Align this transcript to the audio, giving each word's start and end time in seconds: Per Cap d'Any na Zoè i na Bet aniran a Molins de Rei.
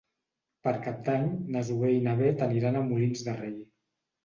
Per 0.67 0.71
Cap 0.87 1.03
d'Any 1.09 1.27
na 1.57 1.61
Zoè 1.69 1.93
i 1.97 2.01
na 2.09 2.17
Bet 2.23 2.43
aniran 2.49 2.83
a 2.83 2.85
Molins 2.91 3.25
de 3.31 3.39
Rei. 3.39 3.57